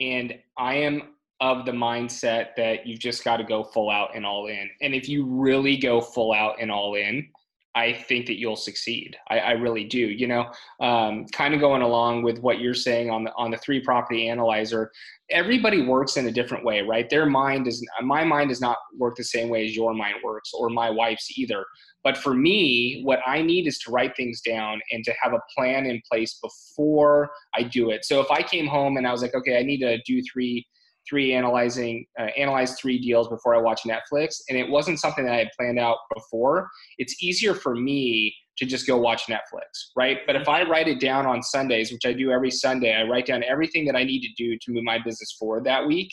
[0.00, 4.26] and I am of the mindset that you've just got to go full out and
[4.26, 4.68] all in.
[4.82, 7.28] And if you really go full out and all in,
[7.74, 9.16] I think that you'll succeed.
[9.28, 9.98] I, I really do.
[9.98, 13.58] You know, um, kind of going along with what you're saying on the on the
[13.58, 14.90] three property analyzer.
[15.30, 17.08] Everybody works in a different way, right?
[17.08, 20.50] Their mind is my mind does not work the same way as your mind works,
[20.52, 21.64] or my wife's either.
[22.02, 25.40] But for me, what I need is to write things down and to have a
[25.56, 28.04] plan in place before I do it.
[28.04, 30.66] So if I came home and I was like, okay, I need to do three
[31.08, 35.34] three analyzing uh, analyze three deals before I watch Netflix, and it wasn't something that
[35.34, 36.68] I had planned out before.
[36.98, 40.18] It's easier for me to just go watch Netflix, right?
[40.26, 43.26] But if I write it down on Sundays, which I do every Sunday, I write
[43.26, 46.10] down everything that I need to do to move my business forward that week.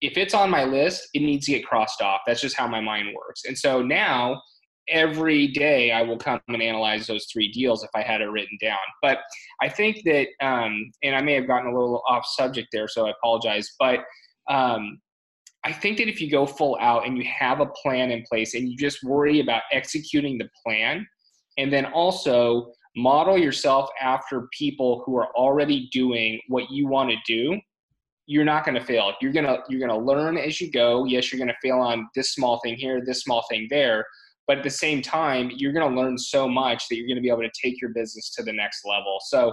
[0.00, 2.20] If it's on my list, it needs to get crossed off.
[2.26, 3.42] That's just how my mind works.
[3.46, 4.40] And so now
[4.88, 8.58] every day I will come and analyze those three deals if I had it written
[8.60, 8.78] down.
[9.02, 9.18] But
[9.60, 13.06] I think that, um, and I may have gotten a little off subject there, so
[13.06, 13.74] I apologize.
[13.78, 14.00] But
[14.50, 15.00] um,
[15.64, 18.54] I think that if you go full out and you have a plan in place
[18.54, 21.06] and you just worry about executing the plan,
[21.56, 27.16] and then also model yourself after people who are already doing what you want to
[27.26, 27.58] do
[28.26, 31.04] you're not going to fail you're going to you're going to learn as you go
[31.04, 34.06] yes you're going to fail on this small thing here this small thing there
[34.46, 37.22] but at the same time you're going to learn so much that you're going to
[37.22, 39.18] be able to take your business to the next level.
[39.20, 39.52] So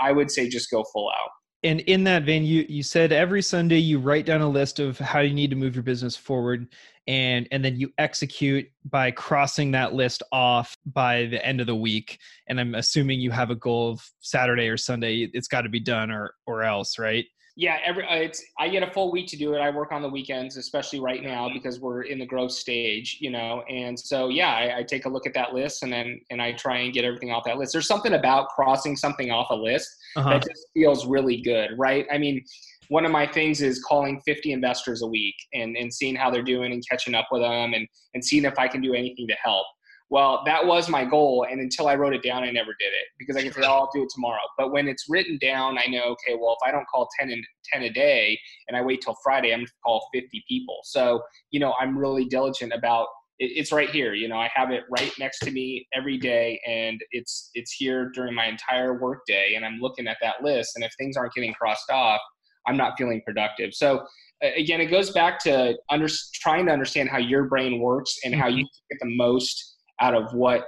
[0.00, 1.30] i would say just go full out.
[1.62, 4.98] And in that vein you you said every sunday you write down a list of
[4.98, 6.68] how you need to move your business forward
[7.06, 11.76] and and then you execute by crossing that list off by the end of the
[11.76, 12.18] week.
[12.48, 15.80] And i'm assuming you have a goal of saturday or sunday it's got to be
[15.80, 17.26] done or or else right
[17.58, 19.60] yeah, every uh, it's I get a full week to do it.
[19.60, 23.30] I work on the weekends, especially right now because we're in the growth stage, you
[23.30, 23.62] know.
[23.70, 26.52] And so yeah, I, I, take a look at that list and then and I
[26.52, 27.72] try and get everything off that list.
[27.72, 30.28] There's something about crossing something off a list uh-huh.
[30.28, 32.06] that just feels really good, right?
[32.12, 32.44] I mean,
[32.88, 36.42] one of my things is calling 50 investors a week and and seeing how they're
[36.42, 39.36] doing and catching up with them and and seeing if I can do anything to
[39.42, 39.66] help.
[40.08, 41.46] Well, that was my goal.
[41.50, 43.72] And until I wrote it down, I never did it because I can say, oh,
[43.72, 44.42] I'll do it tomorrow.
[44.56, 47.44] But when it's written down, I know, okay, well, if I don't call 10, and
[47.72, 48.38] 10 a day
[48.68, 50.78] and I wait till Friday, I'm going to call 50 people.
[50.84, 54.14] So, you know, I'm really diligent about it's right here.
[54.14, 58.10] You know, I have it right next to me every day and it's, it's here
[58.14, 59.54] during my entire workday.
[59.56, 60.72] And I'm looking at that list.
[60.76, 62.20] And if things aren't getting crossed off,
[62.66, 63.74] I'm not feeling productive.
[63.74, 64.06] So
[64.42, 68.48] again, it goes back to under, trying to understand how your brain works and how
[68.48, 68.94] you mm-hmm.
[68.94, 70.64] get the most out of what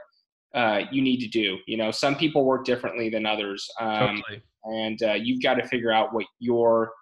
[0.54, 1.58] uh, you need to do.
[1.66, 4.42] You know, some people work differently than others, um, totally.
[4.64, 6.92] and uh, you've got to figure out what your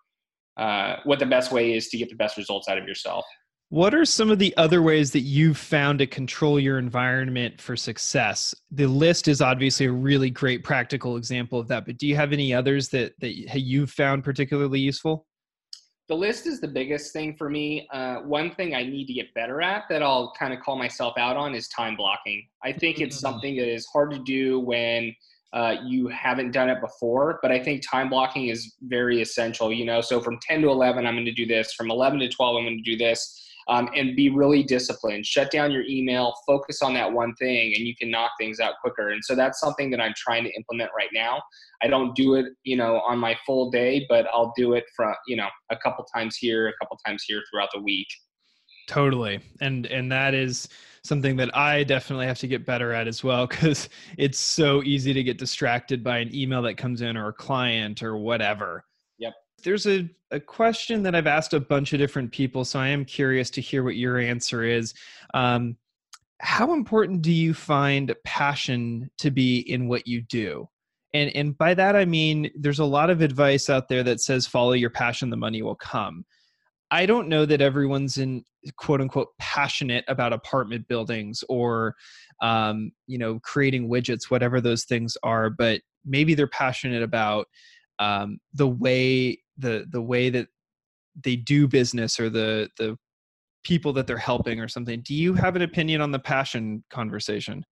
[0.56, 3.24] uh, what the best way is to get the best results out of yourself.
[3.68, 7.76] What are some of the other ways that you've found to control your environment for
[7.76, 8.54] success?
[8.70, 12.32] The list is obviously a really great practical example of that, but do you have
[12.32, 15.26] any others that that you've found particularly useful?
[16.08, 17.88] The list is the biggest thing for me.
[17.92, 21.14] Uh, one thing I need to get better at that I'll kind of call myself
[21.18, 22.46] out on is time blocking.
[22.62, 23.20] I think it's mm.
[23.20, 25.14] something that is hard to do when
[25.52, 29.72] uh, you haven't done it before, but I think time blocking is very essential.
[29.72, 31.72] You know, so from 10 to 11, I'm going to do this.
[31.72, 35.26] From 11 to 12, I'm going to do this um, and be really disciplined.
[35.26, 38.74] Shut down your email, focus on that one thing, and you can knock things out
[38.80, 39.08] quicker.
[39.08, 41.42] And so that's something that I'm trying to implement right now.
[41.82, 45.14] I don't do it, you know, on my full day, but I'll do it from,
[45.26, 48.08] you know, a couple times here, a couple times here throughout the week.
[48.86, 49.40] Totally.
[49.60, 50.68] And and that is
[51.02, 55.12] something that I definitely have to get better at as well cuz it's so easy
[55.12, 58.84] to get distracted by an email that comes in or a client or whatever.
[59.62, 63.04] There's a, a question that I've asked a bunch of different people, so I am
[63.04, 64.94] curious to hear what your answer is.
[65.34, 65.76] Um,
[66.40, 70.68] how important do you find passion to be in what you do?
[71.14, 74.46] And, and by that I mean there's a lot of advice out there that says
[74.46, 76.24] follow your passion, the money will come.
[76.90, 78.44] I don't know that everyone's in
[78.76, 81.94] quote unquote passionate about apartment buildings or
[82.42, 87.46] um, you know creating widgets, whatever those things are, but maybe they're passionate about
[87.98, 90.48] um, the way the the way that
[91.22, 92.96] they do business or the the
[93.64, 97.64] people that they're helping or something do you have an opinion on the passion conversation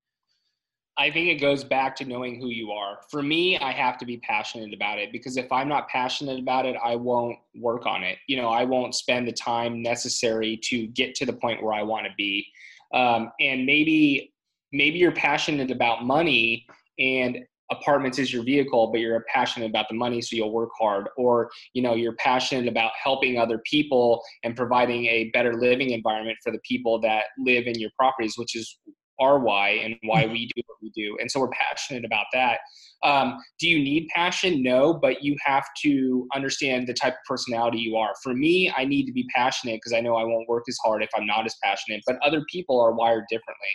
[0.96, 3.00] I think it goes back to knowing who you are.
[3.10, 6.66] For me, I have to be passionate about it because if I'm not passionate about
[6.66, 8.18] it, I won't work on it.
[8.28, 11.82] You know, I won't spend the time necessary to get to the point where I
[11.82, 12.46] want to be.
[12.92, 14.32] Um, and maybe,
[14.72, 16.64] maybe you're passionate about money,
[17.00, 17.38] and
[17.78, 21.08] apartments is your vehicle but you're passionate about the money so you'll work hard.
[21.16, 26.38] Or you know you're passionate about helping other people and providing a better living environment
[26.42, 28.78] for the people that live in your properties which is
[29.20, 31.16] our why and why we do what we do.
[31.20, 32.58] And so we're passionate about that.
[33.04, 34.62] Um, do you need passion?
[34.62, 38.14] No but you have to understand the type of personality you are.
[38.22, 41.02] For me i need to be passionate because i know i won't work as hard
[41.02, 43.74] if i'm not as passionate but other people are wired differently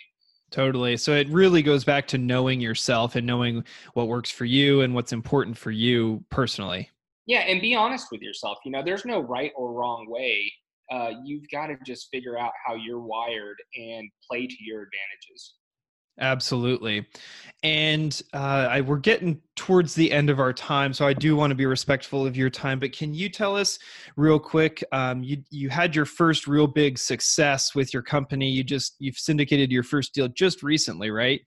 [0.51, 0.97] Totally.
[0.97, 4.95] So it really goes back to knowing yourself and knowing what works for you and
[4.95, 6.89] what's important for you personally.
[7.27, 8.57] Yeah, and be honest with yourself.
[8.65, 10.51] You know, there's no right or wrong way.
[10.91, 15.53] Uh, you've got to just figure out how you're wired and play to your advantages.
[16.19, 17.05] Absolutely.
[17.61, 21.51] And uh, I, we're getting towards the end of our time, so I do want
[21.51, 22.79] to be respectful of your time.
[22.79, 23.77] But can you tell us
[24.15, 24.81] real quick?
[24.93, 28.49] Um, you you had your first real big success with your company.
[28.49, 31.41] You just you've syndicated your first deal just recently, right?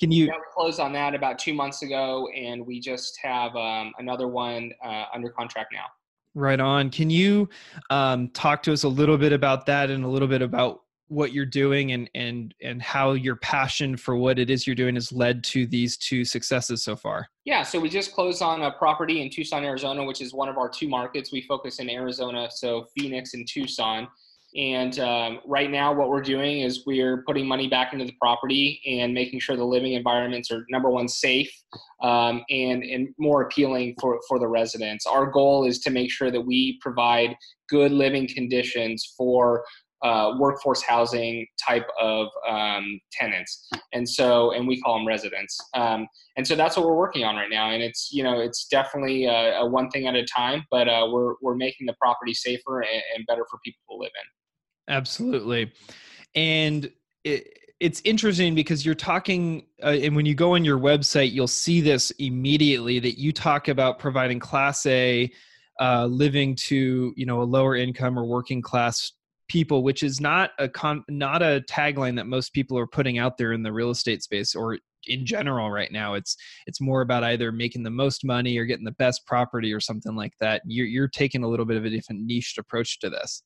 [0.00, 0.26] Can you?
[0.26, 4.26] Yeah, we closed on that about two months ago, and we just have um, another
[4.26, 5.86] one uh, under contract now.
[6.34, 6.90] Right on.
[6.90, 7.48] Can you
[7.90, 11.32] um, talk to us a little bit about that and a little bit about what
[11.32, 15.12] you're doing and and and how your passion for what it is you're doing has
[15.12, 17.28] led to these two successes so far.
[17.44, 20.56] Yeah so we just closed on a property in tucson arizona which is one of
[20.56, 21.32] our two markets.
[21.32, 24.08] We focus in arizona so phoenix and tucson.
[24.56, 28.80] And um, right now what we're doing is we're putting money back into the property
[28.86, 31.50] and making sure the living environments are number one safe
[32.02, 35.06] um, and and more appealing for for the residents.
[35.06, 37.36] Our goal is to make sure that we provide
[37.68, 39.64] good living conditions for
[40.04, 45.58] uh, workforce housing type of um, tenants, and so and we call them residents.
[45.74, 48.66] Um, and so that's what we're working on right now, and it's you know it's
[48.66, 52.34] definitely a, a one thing at a time, but uh, we're we're making the property
[52.34, 54.94] safer and, and, better for people to live in.
[54.94, 55.72] Absolutely,
[56.34, 56.90] and.
[57.24, 61.48] It, it's interesting because you're talking uh, and when you go on your website you'll
[61.48, 65.30] see this immediately that you talk about providing class a
[65.80, 69.13] uh, living to you know a lower income or working class
[69.48, 73.36] people which is not a con not a tagline that most people are putting out
[73.36, 76.14] there in the real estate space or in general right now.
[76.14, 79.80] It's it's more about either making the most money or getting the best property or
[79.80, 80.62] something like that.
[80.66, 83.42] You're, you're taking a little bit of a different niche approach to this.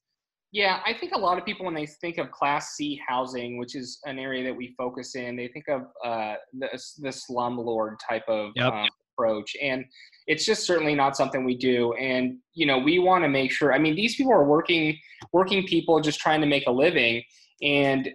[0.51, 3.77] Yeah i think a lot of people when they think of class c housing which
[3.77, 6.69] is an area that we focus in they think of uh, the,
[7.01, 8.73] the slumlord type of yep.
[8.73, 9.85] um, approach and
[10.27, 13.73] it's just certainly not something we do and you know we want to make sure
[13.73, 14.97] i mean these people are working
[15.33, 17.23] working people just trying to make a living
[17.63, 18.11] and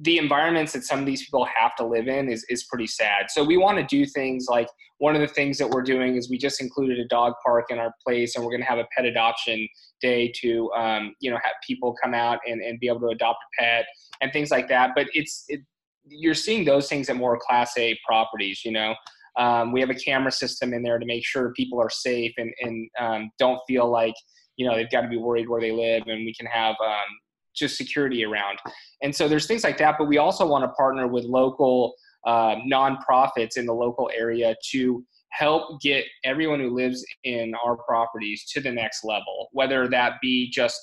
[0.00, 3.30] the environments that some of these people have to live in is, is pretty sad.
[3.30, 6.30] So we want to do things like one of the things that we're doing is
[6.30, 8.86] we just included a dog park in our place and we're going to have a
[8.96, 9.66] pet adoption
[10.00, 13.38] day to, um, you know, have people come out and, and be able to adopt
[13.42, 13.86] a pet
[14.20, 14.92] and things like that.
[14.94, 15.62] But it's, it,
[16.04, 18.94] you're seeing those things at more class A properties, you know.
[19.38, 22.52] Um, we have a camera system in there to make sure people are safe and,
[22.60, 24.14] and um, don't feel like,
[24.56, 27.06] you know, they've got to be worried where they live and we can have um,
[27.54, 28.58] just security around.
[29.02, 31.94] And so there's things like that, but we also want to partner with local
[32.26, 38.44] uh, nonprofits in the local area to help get everyone who lives in our properties
[38.52, 40.78] to the next level, whether that be just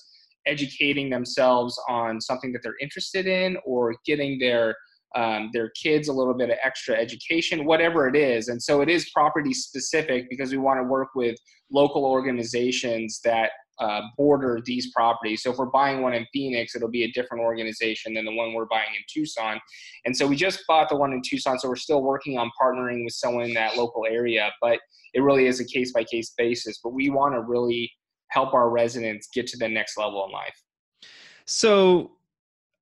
[0.46, 4.76] educating themselves on something that they're interested in or getting their
[5.16, 8.50] um, their kids a little bit of extra education, whatever it is.
[8.50, 11.38] And so it is property specific because we want to work with
[11.72, 15.44] local organizations that uh, border these properties.
[15.44, 18.54] So if we're buying one in Phoenix, it'll be a different organization than the one
[18.54, 19.60] we're buying in Tucson.
[20.06, 23.04] And so we just bought the one in Tucson, so we're still working on partnering
[23.04, 24.80] with someone in that local area, but
[25.14, 26.80] it really is a case by case basis.
[26.84, 27.92] But we want to really
[28.30, 30.56] help our residents get to the next level in life.
[31.46, 32.12] So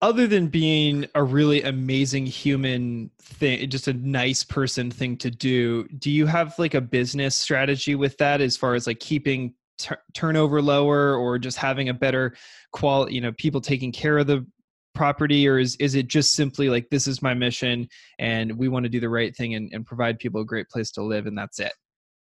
[0.04, 5.88] other than being a really amazing human thing just a nice person thing to do
[5.98, 9.96] do you have like a business strategy with that as far as like keeping t-
[10.14, 12.36] turnover lower or just having a better
[12.74, 14.46] quality you know people taking care of the
[14.94, 15.48] property?
[15.48, 17.88] Or is, is it just simply like this is my mission
[18.20, 20.92] and we want to do the right thing and, and provide people a great place
[20.92, 21.74] to live and that's it?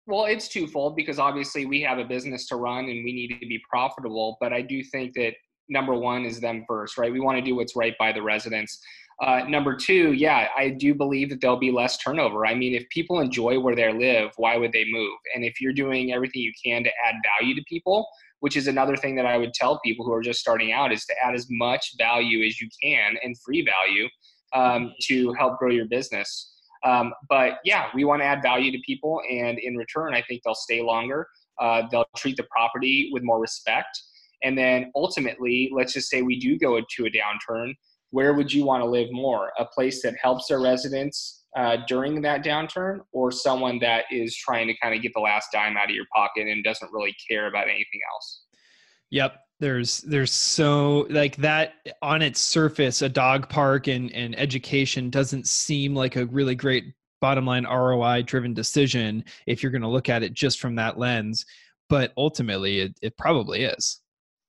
[0.07, 3.47] Well it's twofold because obviously we have a business to run and we need to
[3.47, 5.33] be profitable but i do think that
[5.69, 8.79] number one is them first right we want to do what's right by the residents
[9.21, 12.45] uh, number two, yeah, I do believe that there'll be less turnover.
[12.45, 15.17] I mean, if people enjoy where they live, why would they move?
[15.35, 18.07] And if you're doing everything you can to add value to people,
[18.39, 21.05] which is another thing that I would tell people who are just starting out, is
[21.05, 24.09] to add as much value as you can and free value
[24.53, 26.51] um, to help grow your business.
[26.83, 30.41] Um, but yeah, we want to add value to people, and in return, I think
[30.43, 31.27] they'll stay longer.
[31.61, 33.97] Uh, they'll treat the property with more respect.
[34.43, 37.73] And then ultimately, let's just say we do go to a downturn
[38.13, 39.51] where would you want to live more?
[39.57, 44.67] A place that helps their residents uh, during that downturn, or someone that is trying
[44.67, 47.47] to kind of get the last dime out of your pocket and doesn't really care
[47.47, 48.43] about anything else?
[49.09, 49.39] Yep.
[49.59, 51.73] There's there's so like that
[52.03, 56.93] on its surface, a dog park and, and education doesn't seem like a really great
[57.19, 60.99] bottom line ROI driven decision if you're going to look at it just from that
[60.99, 61.45] lens.
[61.89, 64.02] But ultimately, it, it probably is.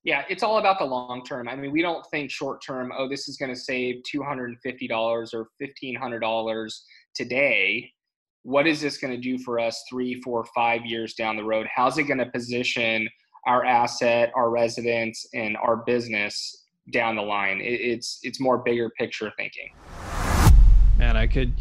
[0.04, 1.48] Yeah, it's all about the long term.
[1.48, 4.54] I mean, we don't think short term, oh, this is going to save $250
[5.34, 6.80] or $1,500
[7.14, 7.90] today.
[8.42, 11.66] What is this going to do for us three, four, five years down the road?
[11.74, 13.08] How's it going to position
[13.46, 17.60] our asset, our residents, and our business down the line?
[17.62, 19.70] It's it's more bigger picture thinking.
[20.98, 21.54] Man, I could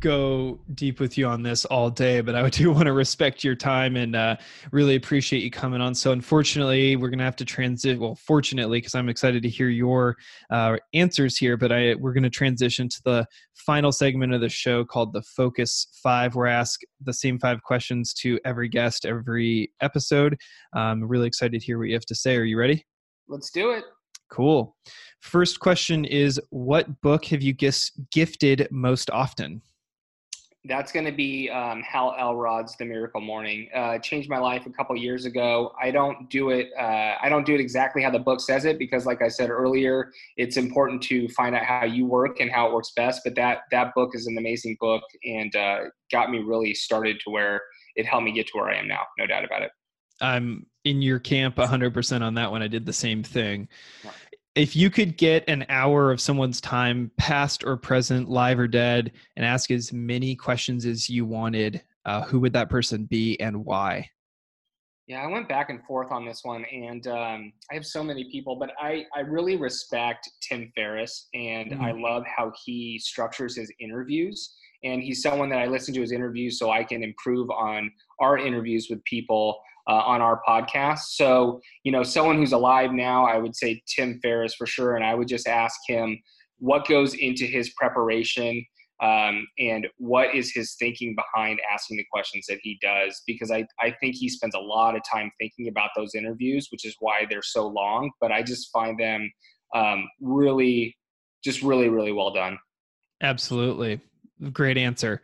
[0.00, 3.54] go deep with you on this all day, but I do want to respect your
[3.54, 4.36] time and uh,
[4.72, 5.94] really appreciate you coming on.
[5.94, 7.98] So, unfortunately, we're going to have to transit.
[7.98, 10.16] Well, fortunately, because I'm excited to hear your
[10.50, 14.48] uh, answers here, but I we're going to transition to the final segment of the
[14.48, 19.04] show called the Focus Five, where I ask the same five questions to every guest
[19.04, 20.36] every episode.
[20.74, 22.36] I'm really excited to hear what you have to say.
[22.36, 22.84] Are you ready?
[23.28, 23.84] Let's do it.
[24.30, 24.76] Cool.
[25.20, 29.60] First question is What book have you gifted most often?
[30.64, 34.70] That's going to be um, Hal Elrod's "The Miracle Morning." Uh, changed my life a
[34.70, 35.72] couple years ago.
[35.80, 36.68] I don't do it.
[36.78, 39.48] Uh, I don't do it exactly how the book says it because, like I said
[39.48, 43.22] earlier, it's important to find out how you work and how it works best.
[43.24, 45.78] But that that book is an amazing book and uh,
[46.12, 47.62] got me really started to where
[47.96, 49.02] it helped me get to where I am now.
[49.18, 49.70] No doubt about it.
[50.20, 52.62] I'm in your camp 100% on that one.
[52.62, 53.68] I did the same thing.
[54.54, 59.12] If you could get an hour of someone's time, past or present, live or dead,
[59.36, 63.64] and ask as many questions as you wanted, uh, who would that person be and
[63.64, 64.10] why?
[65.06, 68.30] Yeah, I went back and forth on this one, and um, I have so many
[68.30, 71.82] people, but I, I really respect Tim Ferriss, and mm-hmm.
[71.82, 74.54] I love how he structures his interviews.
[74.82, 77.90] And he's someone that I listen to his interviews so I can improve on
[78.20, 81.00] our interviews with people uh, on our podcast.
[81.08, 84.94] So, you know, someone who's alive now, I would say Tim Ferriss for sure.
[84.94, 86.16] And I would just ask him
[86.58, 88.64] what goes into his preparation
[89.02, 93.20] um, and what is his thinking behind asking the questions that he does.
[93.26, 96.86] Because I, I think he spends a lot of time thinking about those interviews, which
[96.86, 98.12] is why they're so long.
[98.20, 99.28] But I just find them
[99.74, 100.96] um, really,
[101.42, 102.58] just really, really well done.
[103.22, 104.00] Absolutely.
[104.52, 105.20] Great answer.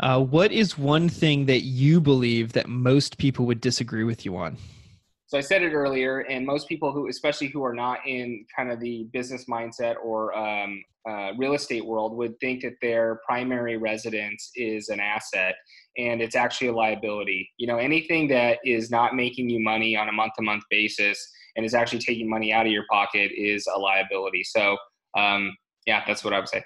[0.00, 4.36] Uh, what is one thing that you believe that most people would disagree with you
[4.36, 4.56] on?
[5.26, 8.70] So I said it earlier, and most people who, especially who are not in kind
[8.70, 13.76] of the business mindset or um, uh, real estate world, would think that their primary
[13.76, 15.56] residence is an asset,
[15.98, 17.50] and it's actually a liability.
[17.56, 21.18] You know, anything that is not making you money on a month-to-month basis
[21.56, 24.44] and is actually taking money out of your pocket is a liability.
[24.44, 24.76] So,
[25.16, 26.62] um, yeah, that's what I would say.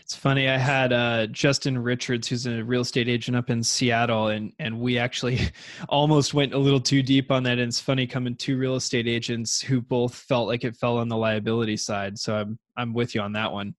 [0.00, 0.48] It's funny.
[0.48, 4.78] I had uh, Justin Richards, who's a real estate agent up in Seattle, and and
[4.78, 5.40] we actually
[5.88, 7.58] almost went a little too deep on that.
[7.58, 11.08] And it's funny coming two real estate agents who both felt like it fell on
[11.08, 12.18] the liability side.
[12.18, 13.74] So I'm I'm with you on that one.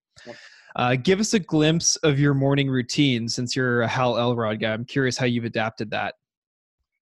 [0.76, 4.74] Uh, give us a glimpse of your morning routine since you're a Hal Elrod guy.
[4.74, 6.16] I'm curious how you've adapted that.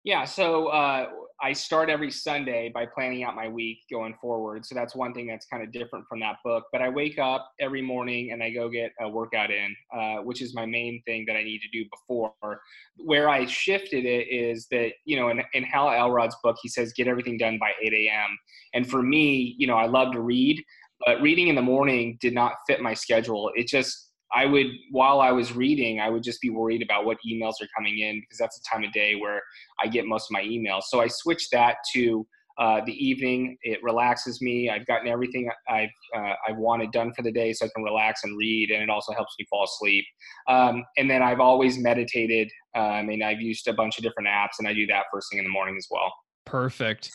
[0.03, 1.07] Yeah, so uh,
[1.43, 4.65] I start every Sunday by planning out my week going forward.
[4.65, 6.63] So that's one thing that's kind of different from that book.
[6.71, 10.41] But I wake up every morning and I go get a workout in, uh, which
[10.41, 12.31] is my main thing that I need to do before.
[12.95, 16.93] Where I shifted it is that, you know, in, in Hal Elrod's book, he says,
[16.93, 18.37] get everything done by 8 a.m.
[18.73, 20.63] And for me, you know, I love to read,
[21.05, 23.51] but reading in the morning did not fit my schedule.
[23.53, 27.17] It just, I would, while I was reading, I would just be worried about what
[27.27, 29.41] emails are coming in because that's the time of day where
[29.81, 30.83] I get most of my emails.
[30.87, 32.25] So I switched that to
[32.59, 33.57] uh, the evening.
[33.63, 34.69] It relaxes me.
[34.69, 38.23] I've gotten everything I've uh, I've wanted done for the day, so I can relax
[38.23, 40.05] and read, and it also helps me fall asleep.
[40.47, 44.59] Um, and then I've always meditated, um, and I've used a bunch of different apps,
[44.59, 46.13] and I do that first thing in the morning as well.
[46.45, 47.11] Perfect.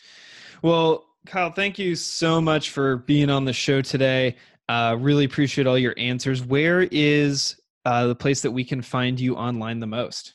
[0.62, 4.34] Well, Kyle, thank you so much for being on the show today.
[4.68, 6.44] Uh, really appreciate all your answers.
[6.44, 10.34] Where is uh, the place that we can find you online the most?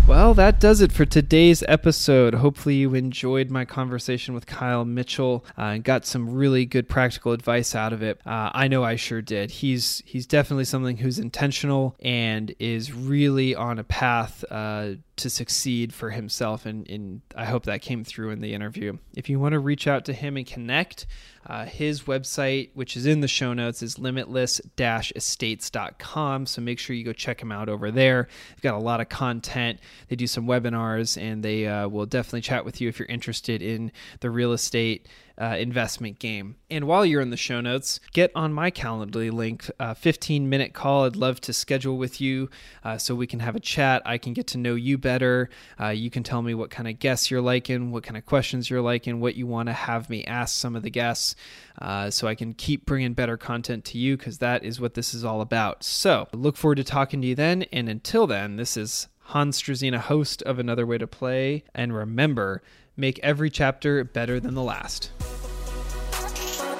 [0.08, 2.34] Well, that does it for today's episode.
[2.34, 7.32] Hopefully, you enjoyed my conversation with Kyle Mitchell uh, and got some really good practical
[7.32, 8.20] advice out of it.
[8.26, 9.52] Uh, I know I sure did.
[9.52, 15.94] He's he's definitely something who's intentional and is really on a path uh, to succeed
[15.94, 16.66] for himself.
[16.66, 18.98] And, and I hope that came through in the interview.
[19.16, 21.06] If you want to reach out to him and connect,
[21.46, 26.46] uh, his website, which is in the show notes, is limitless estates.com.
[26.46, 28.28] So make sure you go check him out over there.
[28.50, 29.80] They've got a lot of content.
[30.08, 33.62] They do some webinars and they uh, will definitely chat with you if you're interested
[33.62, 35.08] in the real estate
[35.40, 36.56] uh, investment game.
[36.70, 40.74] And while you're in the show notes, get on my Calendly link, a 15 minute
[40.74, 41.06] call.
[41.06, 42.50] I'd love to schedule with you
[42.84, 44.02] uh, so we can have a chat.
[44.06, 45.50] I can get to know you better.
[45.80, 48.70] Uh, you can tell me what kind of guests you're liking, what kind of questions
[48.70, 51.36] you're liking, what you want to have me ask some of the guests.
[51.82, 55.14] Uh, so I can keep bringing better content to you because that is what this
[55.14, 55.84] is all about.
[55.84, 57.64] So look forward to talking to you then.
[57.72, 61.64] And until then, this is Hans Struzina, host of Another Way to Play.
[61.74, 62.62] And remember,
[63.00, 65.12] make every chapter better than the last.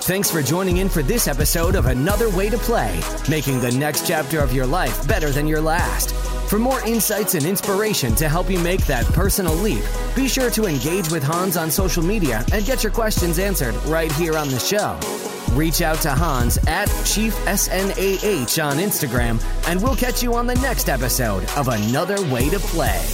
[0.10, 3.00] Thanks for joining in for this episode of Another Way to Play,
[3.30, 6.16] making the next chapter of your life better than your last.
[6.50, 9.84] For more insights and inspiration to help you make that personal leap,
[10.16, 14.12] be sure to engage with Hans on social media and get your questions answered right
[14.14, 15.00] here on the show.
[15.56, 20.56] Reach out to Hans at Chief SNAH on Instagram, and we'll catch you on the
[20.56, 23.06] next episode of Another Way to Play.